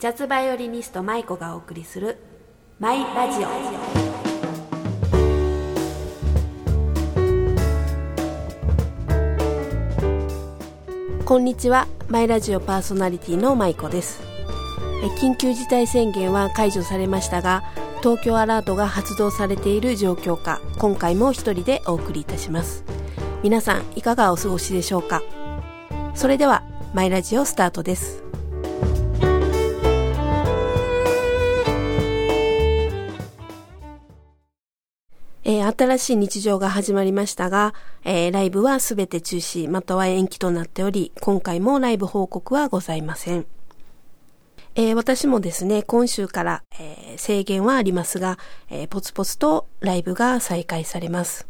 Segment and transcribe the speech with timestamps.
[0.00, 2.18] ジャズバイオリニスト舞子がお送りする
[2.78, 3.48] マイラジオ。
[11.24, 11.88] こんにちは。
[12.06, 14.22] マイラジオパーソナリティの舞子です。
[15.20, 17.64] 緊急事態宣言は解除されましたが
[18.00, 22.84] 東京アラートが発動されている状況下今回も一人でお送りいたします。
[23.42, 25.24] 皆さんいかがお過ごしでしょうか？
[26.14, 26.62] それでは
[26.94, 28.27] マイラジオスタートです。
[35.50, 37.72] えー、新しい日常が始まりましたが、
[38.04, 43.46] えー、ライブはすべて中止、または延期となっており、今回もライブ報告はございません。
[44.74, 48.36] えー、私もですね、今週から、え制限はありますが、
[48.68, 51.48] えポツポツとライブが再開されます。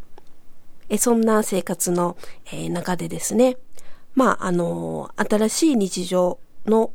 [0.88, 2.16] えそんな生活の、
[2.52, 3.56] え中でですね、
[4.14, 6.92] まあ、あの新しい日常の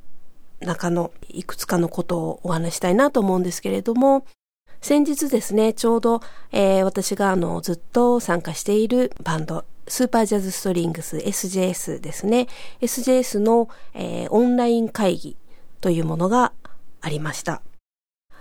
[0.62, 4.26] 中のいくつかのことをお話したいなと思うんですけれども、
[4.84, 6.20] 先日ですね、ちょうど、
[6.52, 12.48] えー、私があのずっと参加しているバンド、スーパージャズストリングス SJS ですね。
[12.82, 15.38] SJS の、えー、オンライン会議
[15.80, 16.52] というものが
[17.00, 17.62] ありました。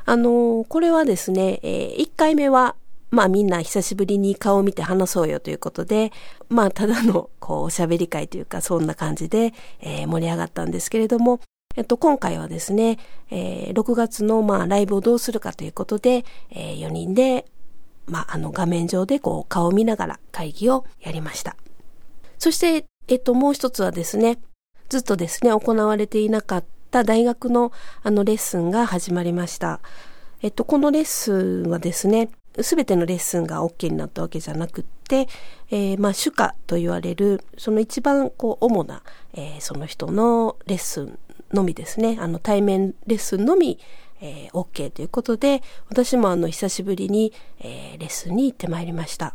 [0.05, 2.75] あのー、これはですね、えー、1回目は
[3.13, 6.11] まあみんな久しぶりに顔を見て話そうよということで、
[6.49, 11.39] まあただのこうおしゃべり会というかそんな感じで、えー、盛り上がったんですけれども、
[11.77, 12.99] えっと、今回はですね、
[13.31, 17.47] えー、6月の、まあ、ライブをどうするかということで、えー、4人で、
[18.07, 21.57] まあ、あの、画面上で、こう、顔を見ながら会議をやりました。
[22.39, 24.39] そして、えっと、もう一つはですね、
[24.89, 29.81] ずっとですね、行われていなかった大学の、あの、レッスンが始まりました。
[30.43, 35.29] えっと、このレッスンはですね、すべてのレッスンが OK になったわけじゃなくって、
[35.71, 41.19] えー、まあ、主科と言われる、その一番、こう、主な、えー、その人のレッスン
[41.53, 43.79] のみですね、あの対面レッスンのみ、
[44.21, 49.35] えー、OK ということで、私もあの久しぶりに、えー、レッスンに行ってまいりました。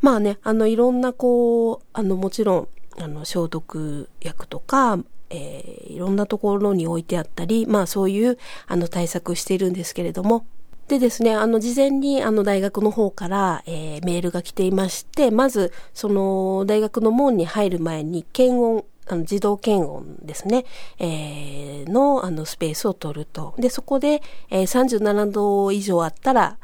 [0.00, 2.68] まあね、あのいろんなこう、あのもちろん、
[3.00, 4.98] あの消毒薬とか、
[5.30, 10.46] えー、いろんなところに置いてあったり、まあそういうあの対策をしているんですけれども、
[10.88, 20.64] でですね、あの、事前に、あの、大学の方から、えー、メールが来ていまして、まず、その、大学の門に入る前に、検温あの自動検温ですね、
[20.98, 23.54] えー、のあのスペースを取ると。
[23.58, 26.58] で、そこで、えー、37度以上あったら、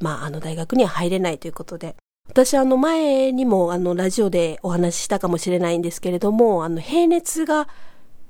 [0.00, 1.96] まあ、あの大学には入れないということで。
[2.28, 7.68] 私あの前にもあのラジオでお話ししたかもしれないんですけれども、あの平熱が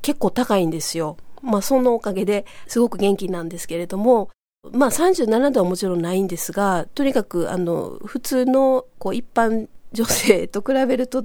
[0.02, 1.16] 結構高いんですよ。
[1.42, 4.30] まあそのおかげですごく元気なんですけれども、
[4.72, 11.24] まあ37度はもちろんないんですが、とにかくあの普通のこう一般女性と比べると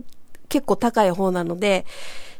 [0.50, 1.86] 結構高い方なので、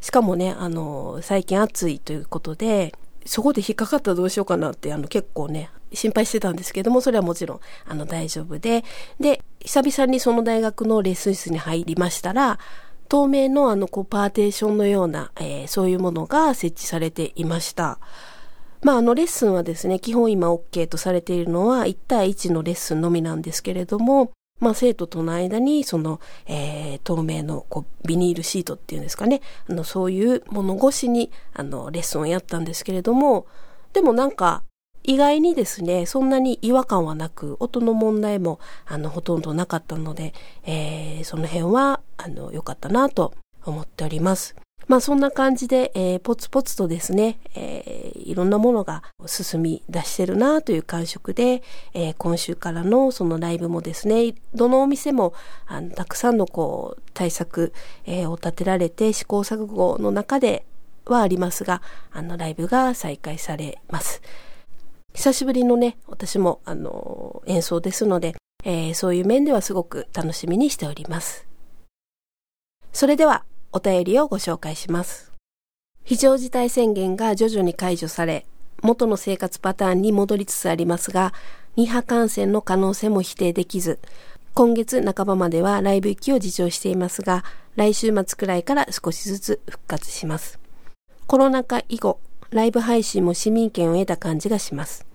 [0.04, 2.94] しかもね、あの、最近暑いということで、
[3.26, 8.84] そこで引っかかったらどうしようかなって、あの、結構ね、心配してたんですけども、それはもちろん、あの、大丈夫で、
[9.22, 12.60] で、久々にその大学のレッスン室に入りましたら、
[13.08, 17.98] 透明のあの、こう、パーテーションのような、えー、そういうものが設置されていました。
[18.82, 33.46] まあ、あの、レッスンはですね、基本今 OK とされているのは1対1のレッスンのみなんですけれども、まあ、生徒との間に、その、えー、透明のこうビニールシートっていうんですかね、あの、そういうもの越しに、あの、レッスンをやったんですけれども、
[33.92, 34.64] でもなんか、
[35.04, 40.34] 意外にですね、そんなに違和感はなく、音の問題も、あの、ほとんどなかったので、
[40.64, 43.34] えー、その辺は、あの、良かったなと
[43.66, 44.56] 思っております。
[44.88, 51.64] まあそんな感じで、えー、ポツポツとですね、えー、いろんなものが進み出してるなという感触で、
[51.94, 55.34] えー、今週からのそのライブもですね、どのお店も
[55.66, 57.74] あのたくさんのこう対策、
[58.06, 60.66] えー、を立てられて試行錯誤の中で
[61.06, 64.22] はありますが、あのライブが再開されます。
[65.14, 71.46] 久しぶりのね、私もあの演奏ですので、えー、そういう面ではすごく楽しみにしております。
[72.92, 73.44] それでは
[73.76, 75.34] お便りをご紹介します。
[76.04, 78.46] 非常事態宣言が徐々に解除され、
[78.84, 81.34] 元の生活パターンに戻りつつありますが、
[81.78, 83.98] 2波感染の可能性も否定できず、
[84.54, 87.44] 今月半ばまではライブ行きを自重していますが、
[87.76, 90.60] 来週末くらいから少しずつ復活します。
[91.26, 92.20] コロナ禍以後、
[92.52, 95.08] ライブ配信も市民権を得た感じがします。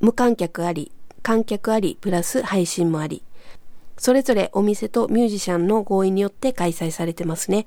[0.00, 0.90] 無観客あり、
[1.22, 3.22] 観客あり、プラス配信もあり、
[3.98, 7.66] それぞれお店とミュージシャンの合意によって開催されてますね。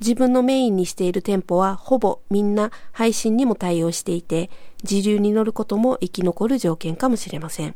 [0.00, 4.50] 自分のメインにしている店舗はほぼみんな配信にも対応していて、
[4.82, 7.74] 自流に乗ることも生き残る条件かもしれません。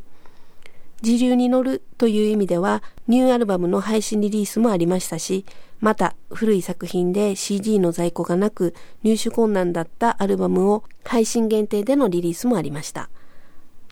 [1.03, 5.45] 自流に乗るという意味では、ニューアルバムの配信リリースもありましたし、
[5.81, 8.75] また、古い作品で CD の在庫がなく
[9.05, 13.11] 入手困難だったアルバムを配信限定でのリリースもありました。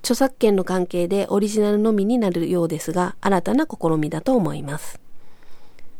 [0.01, 5.06] 著作権の関係でオリジナルのみになるようですが、新たな試みだと思います。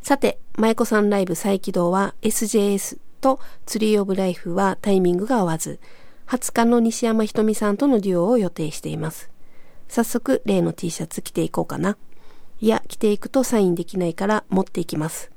[0.07, 5.81] さて、舞子さんライブ再起動は SJS とツリーオブライフはタイミングが合わず、
[6.29, 9.33] 20日の西山ひとみさんとのデュオを予定しています。
[9.89, 11.97] 早速、例の T シャツ着ていこうかな。
[12.61, 15.33] いや、着ていくとサインできないから持っていきます。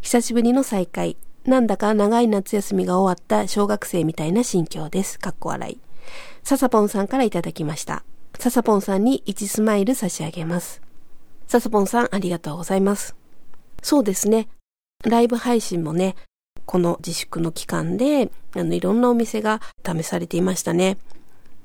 [0.00, 1.16] 久しぶりの再会。
[1.44, 5.20] なんだか長い夏休みが終わった小学生みたいな心境です。
[5.20, 5.80] かっこ笑い。
[6.42, 8.02] ササポンさんからいただきました。
[8.36, 10.82] ササポンさんに1スマイル差し上げます。
[11.46, 13.14] ササポンさんありがとうございます。
[13.82, 14.48] そうですね。
[15.04, 16.16] ライブ配信もね、
[16.66, 20.98] この自粛の期間で、あの、いろんなお店が試されていましたね。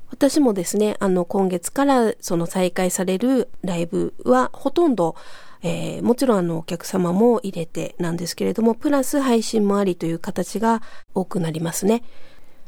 [0.10, 5.16] 私もですね、あの、今月からその再開されるライブはほとんど、
[5.64, 10.82] えー、もちろんあの、お客様も入れてなんですけれども、プラス配信もありという形が
[11.16, 12.04] 多くなりますね。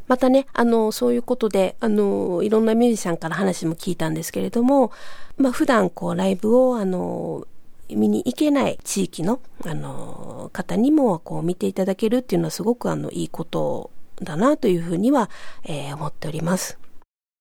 [0.08, 4.92] またね、あの、そういうことで、あの、いろんなミュージシャンから話も聞いたんですけれども、
[5.38, 7.48] まあ、普段こう、ライブを、あの、
[7.90, 13.92] 見に行けない地域の、あの、方にも、こう、見ていただけるっていうのはすごく、あの、いいこと
[14.22, 15.30] だなというふうには、
[15.64, 16.80] えー、思っております。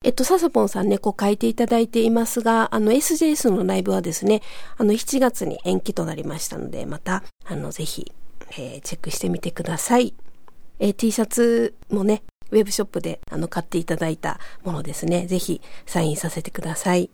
[0.05, 4.43] えっと、ササポンさんね、こう書いていただいていますが、あの、SJS のライブはですね、
[4.77, 8.13] あの、7月に延期となりましたので、また、あの、ぜひ、
[8.59, 10.13] えー、チェックしてみてください。
[10.79, 15.27] えー、T シャツもね、ウェブショップで、あの、買っていただいたものですね。
[15.27, 17.09] ぜひ、サインさせてください。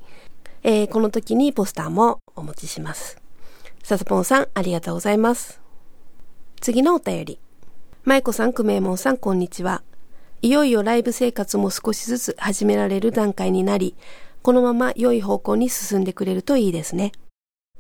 [0.65, 3.20] えー、この時にポスターもお持ちします。
[3.83, 5.61] ササポンさん、ありがとうございます。
[6.61, 7.41] 次のお便り。
[8.05, 9.83] 舞子さん、くめいもんさん、こんにちは。
[10.43, 13.97] いよいよライブ生活も少しずつ始められる段階になり、
[14.43, 17.13] このまま良い方向に進んでくれるといいですね。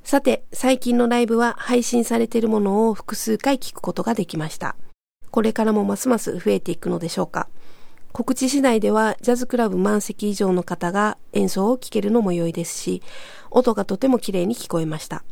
[0.02, 4.76] さて、最近のライブは配信されているものを複数回聞くことができました。
[5.30, 7.48] これからもますます増えていくのでしょうか。
[8.12, 13.02] 告知次第ではジャズクラブ満席以上の方が演奏を聴けるのも良いですし、
[13.50, 15.22] 音がとても綺麗に聞こえました。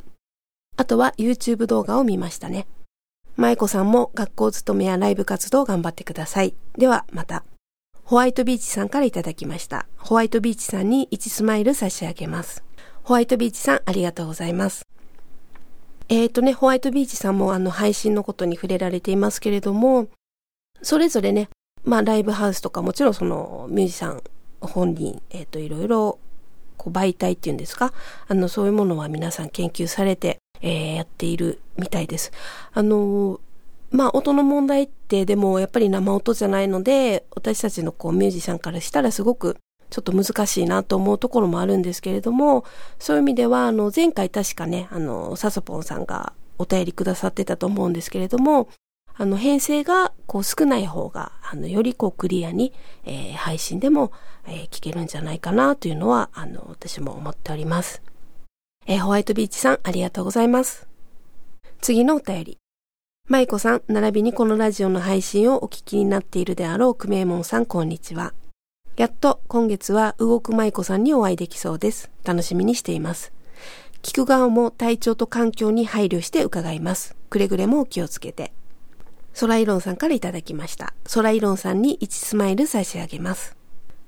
[0.78, 2.68] あとは YouTube 動画を見ましたね。
[3.36, 6.54] 舞子さんも学校勤めやライブ活動頑張ってください。
[6.76, 7.44] ではまた。
[8.04, 9.88] ホワイトビーチさんからいただきました。
[9.96, 12.62] ホワイトビーチさんに1スマイル差し上げます。
[13.02, 14.86] ホワイトビーチさんありがとうございます。
[16.08, 20.06] えっ、ー、とね、ホワイトビーチさんもあの配信のことに触れられていますけれども、
[20.80, 21.48] それぞれね、
[21.82, 24.22] まあライブハウスとかもちろんそのミュージシャン
[24.60, 26.20] 本人、えっ、ー、といろいろ
[26.76, 27.92] こう媒体っていうんですか、
[28.28, 32.32] あのそういうものは皆さん研究されて、えー、やっているみたいです。
[32.72, 33.40] あの
[33.90, 39.56] まあ音の問題ってでもやっぱり生音じゃないので、私たちのこうミュージシャンからしたらすごく
[39.90, 42.64] ちょっと難しいなと思うところもあるんですけれども、
[42.98, 48.68] そういう意味では、あの、前回確かね、あの、サソポンさんがお便りくださってたと思うんですけれども、
[49.16, 52.72] あの、編成がこう少ない方が、あの、よりこうクリアに、
[53.04, 54.12] えー、配信でも、
[54.46, 58.02] えー、聞けるんじゃないかなというのは、あの、私も思っております。
[58.90, 60.88] え、ホワイトビーチさん、ありがとうございます。
[61.82, 62.58] 次のお便り。
[63.26, 68.32] 舞子さん、並びにこのラジオの配信をお聞きになっているであろう、くめえもんさん、こんにちは。
[68.96, 72.10] やっと今月は動く舞子さんにお会いできそうです。
[72.24, 73.30] 楽しみにしています。
[74.00, 77.14] 聞く側も体調と環境に配慮して伺います。
[77.28, 78.54] くれぐれもお気をつけて。
[79.34, 80.94] ソライロンさんからいただきました。
[81.04, 83.54] ソライロンさんに1スマイル差し上げます。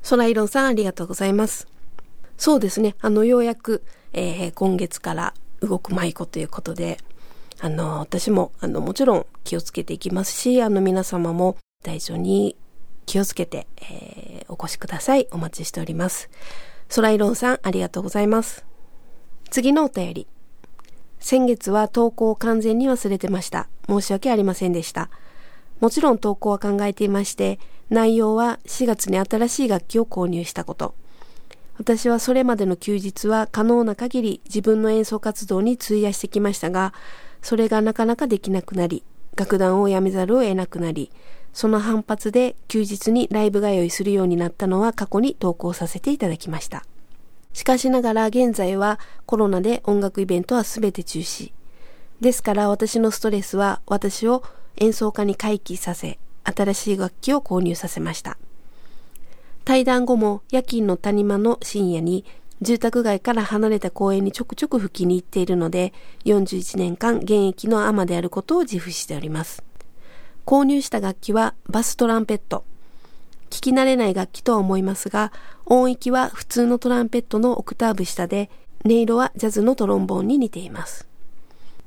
[0.01, 1.69] ソライロンさんありがとうございます。
[2.39, 2.95] そうですね。
[3.03, 6.99] あの、ようやく、えー、今月から動く舞子ということで、
[7.61, 12.57] あの、私も、あの、もちろん気をつけていきますし、あの、皆様も大丈に
[13.07, 15.29] 気をつけて、えー、お越しください。
[15.31, 16.31] お待ちしております。
[16.89, 18.65] ソライロンさん、ありがとうございます。
[19.51, 20.27] 次のお便り。
[21.19, 23.69] 先月は投稿を完全に忘れてました。
[23.89, 25.11] 申し訳ありませんでした。
[25.81, 27.59] もちろん投稿は考えていまして、
[27.91, 30.95] 内容は4月に新しい楽器を購入したこと。
[31.81, 36.93] 私はそれまでの休日は可能な限り自分の演奏活動に費やしてきましたが、
[37.41, 39.03] それがなかなかできなくなり、
[39.35, 41.11] 楽団を辞めざるを得なくなり、
[41.55, 46.85] その反発で休日にライブ通いするようになったのは過去に投稿させていただきました。
[47.55, 51.51] しかしながら現在はコロナで音楽イベントは全て中止。
[52.21, 54.43] ですから私のストレスは私を
[54.77, 58.37] 演奏家に回帰させ、新しい楽器を購入させました。
[59.65, 62.25] 対談後も夜勤の谷間の深夜に
[62.63, 69.63] 住宅街から離れた公園にちょくちょく吹きに行っているので、41年間現役のアマであることを自負しております。
[70.45, 72.65] 購入した楽器はバストランペット。
[73.49, 75.33] 聞き慣れない楽器とは思いますが、
[75.65, 78.51] 音域は普通のトランペットのオクターブ下で、
[78.85, 81.09] 音色はジャズのトロンボーンに似ています。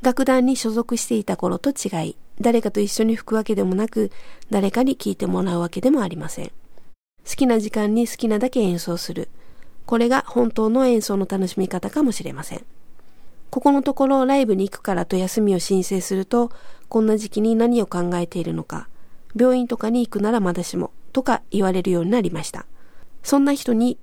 [0.01, 4.11] 楽団に所属していた頃と違い、誰かと一緒に吹くわけでもなく、
[4.49, 6.51] 誰かに聴いてもらうわけでもありません。
[7.27, 9.29] 好きな時間に好きなだけ演奏する。
[9.85, 12.65] これが本当の演奏の楽しみ方かもしれません。
[13.49, 16.51] ここのところライブに行くからと休みを申請すると、
[16.89, 18.87] こんな時期に何を考えているのか、
[19.35, 22.65] 病院とかに行くならまだしも、とか言われるようになりました。
[23.21, 23.97] そんな人に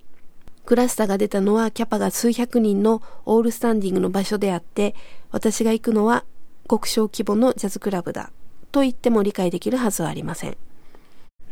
[0.65, 4.95] クラスターが出たのはキャパが数百人のオールスタンディングの場所であって、
[5.33, 6.25] 私が行くのは
[6.69, 8.31] 極小規模のジャズクラブだ
[8.71, 10.57] と言っても理解できるはずはありません。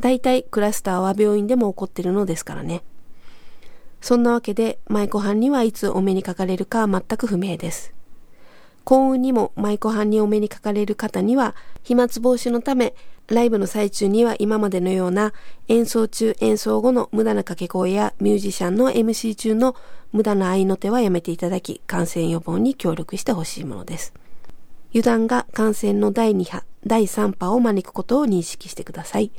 [0.01, 2.83] 大体クラスターは病院でも起こってるのですからね。
[4.01, 7.95] そんなわけで舞妓班にはいつお目にかかれるか全く不明です。
[8.85, 12.95] 幸運にも舞妓班にお目にかかれる方には飛沫防止のため
[13.27, 15.35] ライブの最中には今までのような
[15.69, 19.77] 演奏中演奏後の無駄な掛け声やミュージシャンの MC 中の
[20.13, 24.15] 無駄な合いの手はやめていただき感染予防に協力してほしいものです。
[24.91, 29.31] 油断が感染の第2波、第3波を招くことを認識してください。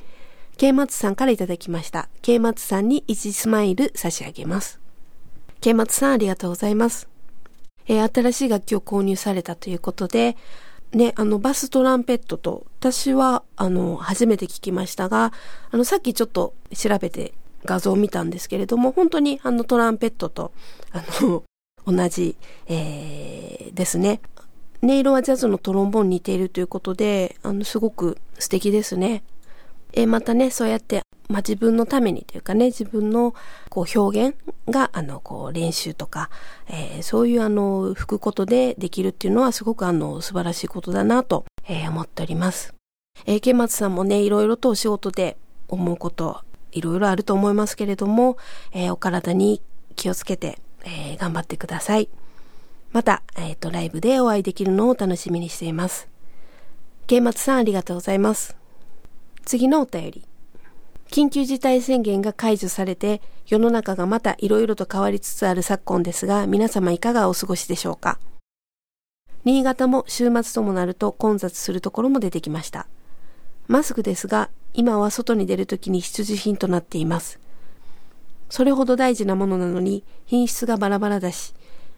[0.59, 2.09] K 松さんからいただきました。
[2.21, 4.81] K 松さんに1スマイル差し上げます。
[5.61, 7.07] K 松さんありがとうございます。
[7.87, 10.35] えー、新しい楽器を購入されたということで、
[10.91, 15.31] ね、あの、バストランペットと、私は、あの、初めて聞きましたが、
[15.71, 17.31] あの、さっきちょっと調べて
[17.63, 20.51] 画像を見たんですけれども、本当にあの、トランペットと、
[20.91, 21.45] あの、
[21.87, 22.35] 同じ、
[22.67, 24.19] えー、ですね。
[24.83, 29.23] 音色はジャズのトロンボーンに似ているということで、あの、すごく素敵ですね。
[29.93, 33.35] え、またね、そうやって、まあ、自分のためにというかね、自分の
[33.69, 36.29] こう表現が、あの、こう練習とか、
[36.67, 42.73] えー、そういうあの、吹くことでできるっていうのはすごくあの、素晴らしいことだなと、えー、思っております。
[43.25, 46.41] えー、ケ松さんもね、いろいろとお仕事で思うこと、
[46.71, 48.37] いろいろあると思いますけれども、
[48.73, 49.61] えー、お体に
[49.95, 52.09] 気をつけて、えー、頑張ってください。
[52.91, 56.07] また、えっ、ー、と、ライブでお会いできるのを楽しみにしています。
[57.05, 58.55] ケ松さんありがとうございます。
[59.49, 60.23] 次のお便り。
[61.07, 68.19] 緊急事態宣言が解除されて世の中がまた色々と変わりつつある昨今ですが皆様いかがお過ごしでしょうか？
[69.45, 72.85] 新潟も週末ともなると混雑するところも出てきました。
[73.67, 77.39] マスクですが今は外に出るときに必需品となっています。
[78.51, 81.55] それほど大事なものなのに品質がバラバラだし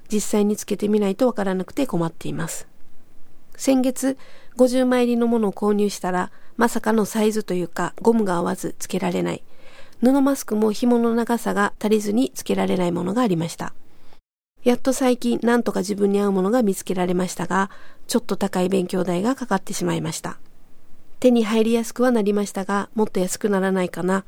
[0.10, 2.66] 実際につけてみないとわからなくて困っています。
[3.58, 4.18] 先月
[4.56, 9.44] 50枚入りのものを購入したらまさかのサイズというかゴムが合わずつけられない。
[10.02, 13.74] 布マスクも紐の長さが足りずにつけられないものがありました。
[14.64, 17.70] やっと最近なんとか自分に合うものが見つけられましたが、
[18.08, 20.38] ちょっと高い勉強代がかかってしまいました。
[21.20, 24.26] 手に入りやすくはなりましたが、もっと安くならないかな。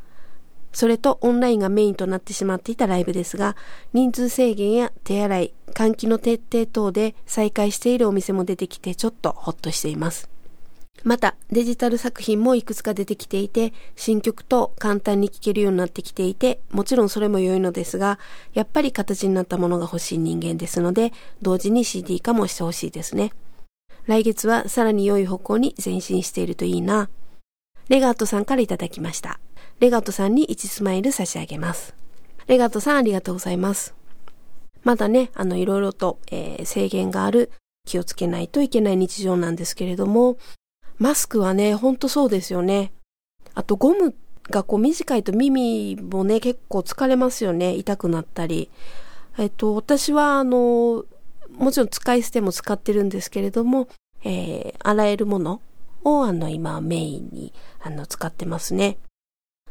[0.71, 3.55] それとオンラインがメインとなってしまっていたライブですが、
[3.93, 10.32] 人数制限や手洗い、換気の徹底等で再開しているお店も出てきてちょっとホッとしています。
[11.03, 18.19] また、デジタル作品もいくつか出てきていて、新曲と簡単に聴けるようになってきていて、もちろんそれも良いのですが、
[18.53, 23.33] やっぱり形になったものが欲しい人間ですので、同時に CD 化もしてほしいですね。
[24.05, 27.09] 来月はさらに良い方向に前進しているといいな。
[27.89, 29.39] レガートさんからいただきました。
[29.81, 31.93] レガートさんに1スマイル差し上げます。
[32.47, 33.93] レガートさんありがとうございます。
[34.83, 37.51] まだね、あの、いろいろと、えー、制限がある
[37.85, 40.37] 気をつけないといけない日常なんですけれども、
[40.99, 42.91] マスクはね、ほんとそうですよね。
[43.55, 44.15] あとゴム
[44.49, 47.75] がこう短いと耳もね、結構疲れますよね。
[47.75, 48.69] 痛くなったり。
[49.37, 51.05] えっと、私はあの、
[51.57, 53.87] もちろん使い捨ても使ってるんですけれども、
[54.23, 55.61] えー、洗えるもの
[56.03, 58.97] をあの、今メインにあの、使ってますね。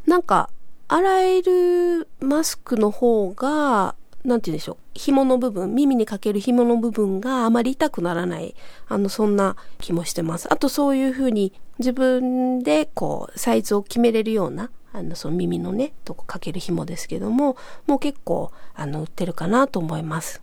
[0.07, 0.51] なんか、
[0.89, 4.77] 洗えるマスクの方が、なんて言うんでしょう。
[4.95, 8.55] 紐の部分、耳にかける紐の部分があまり痛くならない、
[8.89, 10.53] あの、そんな気もしてます。
[10.53, 20.43] あとそういうふうに自分でこう、サイズを決めれるような、あの、その耳のね、とこかける紐ですけども、もう結構、あの、売ってるかなと思います。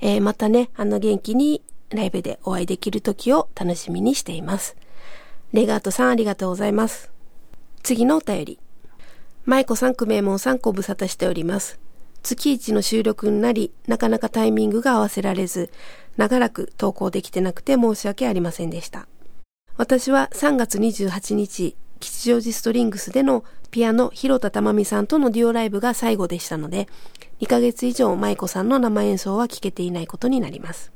[0.00, 4.76] えー、またね、あの、元気にライブでお会いできる時を楽しみにしています。
[5.52, 7.10] レガートさんありがとうございます。
[7.82, 8.58] 次のお便り。
[9.44, 11.78] 舞子さん、くめもんさん、ご無沙汰しております。
[12.26, 15.70] 月一の収録になり、なかなかタイミングが合わせられず、
[16.16, 19.06] 長らく投稿できてなくて申し訳ありませんでした。
[19.76, 26.88] 私は3月28日、吉祥寺ストリングスでのピアノ広田珠美さんとのデュオライブが最後でしたので、
[27.40, 30.90] 2ヶ月以上舞子さんの生演奏は聴けていないことになります。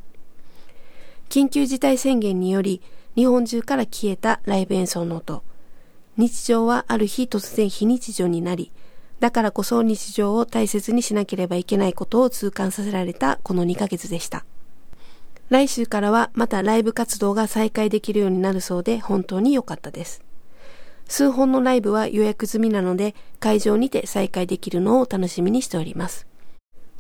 [1.29, 2.83] 緊急事態宣言により、
[3.15, 5.45] 日本中から消えたライブ演奏の音。
[6.17, 8.73] 日常はある日突然非日常になり、
[9.21, 14.45] だからこそ日常を大切にしなければいけないことを痛感させられたこの2ヶ月でした。
[15.51, 20.23] 来週からはまたライブ活動が再開できるようになるそうで本当に良かったです。
[21.07, 26.27] 数本のライブは予約済みなので会場にて再開できるのを楽しみにしております。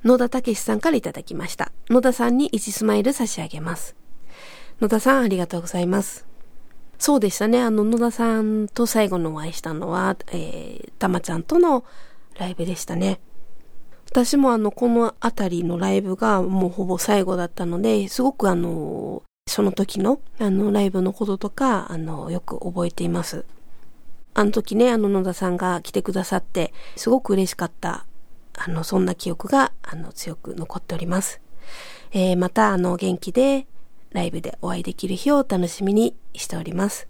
[0.04, 1.72] 野田武さんからいただきました。
[1.88, 3.94] 野田さんに1スマイル差し上げます。
[4.80, 6.26] 野田さんありがとうございます。
[6.98, 7.62] そうでしたね。
[7.62, 11.84] あの、野田さんと最後のお会いしたのは、えー、たまちゃんとの
[12.40, 13.20] ライブでしたね。
[14.10, 23.44] 私もあの、この辺りのライブがもうほぼ最後だったので、すごくあの、その時のあの、ライブのこととか、あの、よく覚えています。
[24.32, 28.06] あの時ね、あの野田さんが来てくださって、すごく嬉しかった、
[28.56, 31.40] あの、そんな記憶が、あの、強く残っております。
[32.12, 33.66] えー、また、あの、元気で、
[34.10, 37.06] ライブでお会いできる日を楽しみにしております。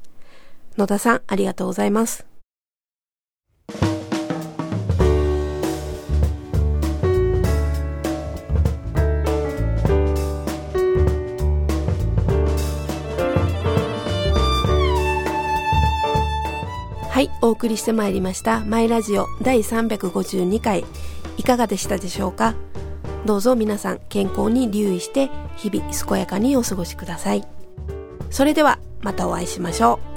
[0.76, 2.29] 野田さん、ありがとうございます。
[17.20, 18.60] はい、お送りしてまいりました。
[18.60, 20.86] マイラジオ第352回。
[21.36, 22.54] いかがでしたでしょうか？
[23.26, 27.46] どうぞ皆さん健康に留意して日々健やかにお過ごしください。
[28.30, 30.09] それではまたお会いしましょう。